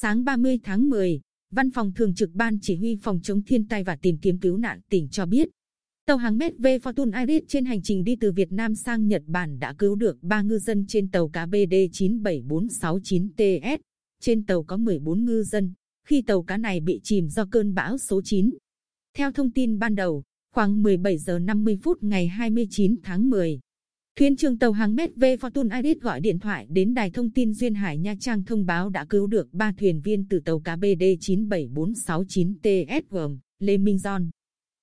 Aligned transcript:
Sáng 0.00 0.24
30 0.24 0.58
tháng 0.62 0.88
10, 0.88 1.20
Văn 1.50 1.70
phòng 1.70 1.92
Thường 1.94 2.14
trực 2.14 2.30
Ban 2.34 2.58
Chỉ 2.62 2.76
huy 2.76 2.96
Phòng 3.02 3.20
chống 3.22 3.42
thiên 3.42 3.68
tai 3.68 3.84
và 3.84 3.96
tìm 3.96 4.18
kiếm 4.18 4.38
cứu 4.38 4.56
nạn 4.56 4.80
tỉnh 4.90 5.08
cho 5.08 5.26
biết, 5.26 5.48
tàu 6.06 6.16
hàng 6.16 6.36
MV 6.36 6.66
Fortune 6.82 7.26
Iris 7.26 7.42
trên 7.48 7.64
hành 7.64 7.82
trình 7.82 8.04
đi 8.04 8.16
từ 8.20 8.32
Việt 8.32 8.52
Nam 8.52 8.74
sang 8.74 9.06
Nhật 9.06 9.22
Bản 9.26 9.58
đã 9.58 9.74
cứu 9.78 9.94
được 9.94 10.22
3 10.22 10.42
ngư 10.42 10.58
dân 10.58 10.84
trên 10.88 11.10
tàu 11.10 11.28
cá 11.28 11.46
BD 11.46 11.74
97469TS. 11.92 13.78
Trên 14.20 14.46
tàu 14.46 14.62
có 14.62 14.76
14 14.76 15.24
ngư 15.24 15.42
dân, 15.42 15.72
khi 16.06 16.22
tàu 16.22 16.42
cá 16.42 16.56
này 16.56 16.80
bị 16.80 17.00
chìm 17.02 17.28
do 17.28 17.46
cơn 17.50 17.74
bão 17.74 17.98
số 17.98 18.20
9. 18.24 18.50
Theo 19.16 19.32
thông 19.32 19.52
tin 19.52 19.78
ban 19.78 19.94
đầu, 19.94 20.22
khoảng 20.54 20.82
17 20.82 21.18
giờ 21.18 21.38
50 21.38 21.78
phút 21.82 22.02
ngày 22.02 22.28
29 22.28 22.96
tháng 23.02 23.30
10, 23.30 23.60
Thuyền 24.18 24.36
trưởng 24.36 24.58
tàu 24.58 24.72
hàng 24.72 24.92
MV 24.92 25.24
Fortune 25.40 25.82
Iris 25.82 26.02
gọi 26.02 26.20
điện 26.20 26.38
thoại 26.38 26.66
đến 26.70 26.94
đài 26.94 27.10
thông 27.10 27.30
tin 27.30 27.52
duyên 27.52 27.74
hải 27.74 27.98
Nha 27.98 28.14
Trang 28.20 28.44
thông 28.44 28.66
báo 28.66 28.88
đã 28.88 29.04
cứu 29.04 29.26
được 29.26 29.54
3 29.54 29.72
thuyền 29.72 30.00
viên 30.00 30.26
từ 30.28 30.40
tàu 30.40 30.60
cá 30.60 30.76
BD 30.76 31.02
97469TS 31.20 33.02
gồm 33.10 33.38
Lê 33.58 33.78
Minh 33.78 33.98
Giòn, 33.98 34.30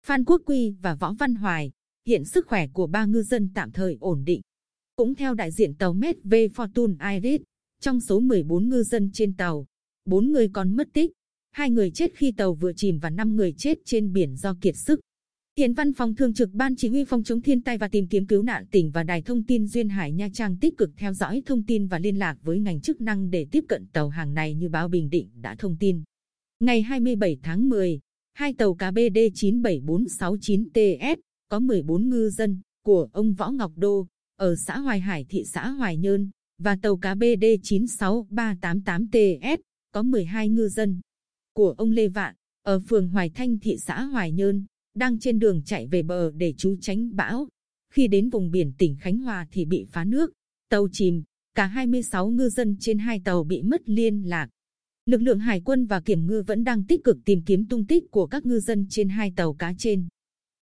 Phan 0.06 0.26
Quốc 0.26 0.42
Quy 0.46 0.76
và 0.82 0.96
Võ 0.96 1.14
Văn 1.20 1.36
Hoài. 1.36 1.72
Hiện 2.08 2.26
sức 2.26 2.48
khỏe 2.48 2.68
của 2.68 2.88
ba 2.88 3.06
ngư 3.06 3.22
dân 3.22 3.50
tạm 3.54 3.72
thời 3.72 3.98
ổn 4.00 4.24
định. 4.26 4.42
Cũng 4.96 5.16
theo 5.16 5.34
đại 5.34 5.52
diện 5.52 5.76
tàu 5.76 5.94
MV 5.94 6.34
Fortune 6.56 7.14
Iris, 7.14 7.42
trong 7.82 8.00
số 8.00 8.20
14 8.20 8.70
ngư 8.70 8.84
dân 8.84 9.10
trên 9.14 9.36
tàu, 9.36 9.66
4 10.06 10.32
người 10.32 10.48
còn 10.54 10.76
mất 10.76 10.88
tích, 10.94 11.12
hai 11.52 11.70
người 11.70 11.92
chết 11.92 12.12
khi 12.16 12.34
tàu 12.38 12.54
vừa 12.54 12.74
chìm 12.74 13.00
và 13.00 13.10
5 13.10 13.36
người 13.36 13.54
chết 13.58 13.78
trên 13.86 14.14
biển 14.14 14.36
do 14.36 14.56
kiệt 14.62 14.76
sức. 14.78 15.00
Hiện 15.58 15.74
Văn 15.74 15.94
phòng 15.94 16.16
Thường 16.16 16.34
trực 16.34 16.54
Ban 16.54 16.76
Chỉ 16.76 16.90
huy 16.90 17.06
Phòng 17.06 17.24
chống 17.24 17.42
thiên 17.42 17.62
tai 17.62 17.78
và 17.78 17.88
tìm 17.88 18.08
kiếm 18.08 18.28
cứu 18.28 18.44
nạn 18.44 18.66
tỉnh 18.72 18.92
và 18.92 19.04
Đài 19.04 19.22
Thông 19.22 19.44
tin 19.44 19.68
Duyên 19.68 19.90
Hải 19.90 20.12
Nha 20.12 20.30
Trang 20.34 20.58
tích 20.58 20.78
cực 20.78 20.90
theo 20.98 21.14
dõi 21.14 21.42
thông 21.46 21.64
tin 21.64 21.88
và 21.88 22.00
liên 22.00 22.20
lạc 22.20 22.38
với 22.44 22.60
ngành 22.60 22.82
chức 22.82 23.02
năng 23.02 23.30
để 23.30 23.48
tiếp 23.52 23.64
cận 23.68 23.88
tàu 23.94 24.10
hàng 24.10 24.34
này 24.34 24.56
như 24.56 24.70
báo 24.70 24.88
Bình 24.88 25.10
Định 25.10 25.30
đã 25.42 25.56
thông 25.56 25.78
tin. 25.80 26.04
Ngày 26.60 26.82
27 26.82 27.38
tháng 27.44 27.70
10, 27.70 28.00
hai 28.34 28.54
tàu 28.54 28.76
cá 28.76 28.92
BD 28.92 29.18
97469TS 29.34 31.16
có 31.50 31.60
14 31.60 32.10
ngư 32.10 32.30
dân 32.30 32.62
của 32.86 33.10
ông 33.12 33.34
Võ 33.34 33.52
Ngọc 33.52 33.72
Đô 33.76 34.08
ở 34.36 34.56
xã 34.56 34.80
Hoài 34.80 35.00
Hải 35.00 35.26
thị 35.30 35.44
xã 35.46 35.70
Hoài 35.70 35.98
Nhơn 35.98 36.30
và 36.58 36.78
tàu 36.82 36.98
cá 36.98 37.16
BD 37.16 37.44
96388TS 37.62 39.58
có 39.92 40.04
12 40.04 40.50
ngư 40.50 40.70
dân 40.70 41.02
của 41.54 41.76
ông 41.78 41.92
Lê 41.92 42.08
Vạn 42.08 42.36
ở 42.64 42.80
phường 42.80 43.10
Hoài 43.10 43.30
Thanh 43.30 43.60
thị 43.60 43.78
xã 43.78 44.04
Hoài 44.04 44.32
Nhơn 44.32 44.66
đang 44.96 45.20
trên 45.20 45.40
đường 45.40 45.62
chạy 45.66 45.88
về 45.88 46.04
bờ 46.04 46.32
để 46.32 46.54
trú 46.58 46.76
tránh 46.82 47.16
bão. 47.16 47.48
Khi 47.94 48.08
đến 48.08 48.30
vùng 48.30 48.52
biển 48.52 48.74
tỉnh 48.78 48.96
Khánh 49.00 49.18
Hòa 49.18 49.48
thì 49.52 49.66
bị 49.66 49.86
phá 49.92 50.06
nước, 50.06 50.34
tàu 50.70 50.88
chìm, 50.92 51.24
cả 51.56 51.66
26 51.66 52.30
ngư 52.30 52.50
dân 52.50 52.78
trên 52.80 52.98
hai 52.98 53.22
tàu 53.26 53.44
bị 53.44 53.62
mất 53.62 53.90
liên 53.90 54.30
lạc. 54.30 54.50
Lực 55.06 55.22
lượng 55.22 55.40
hải 55.40 55.62
quân 55.62 55.86
và 55.86 56.00
kiểm 56.00 56.26
ngư 56.28 56.44
vẫn 56.48 56.64
đang 56.64 56.84
tích 56.84 57.04
cực 57.04 57.18
tìm 57.26 57.42
kiếm 57.46 57.66
tung 57.66 57.86
tích 57.86 58.04
của 58.12 58.28
các 58.28 58.46
ngư 58.46 58.60
dân 58.60 58.88
trên 58.90 59.10
hai 59.10 59.34
tàu 59.36 59.54
cá 59.54 59.74
trên. 59.78 60.08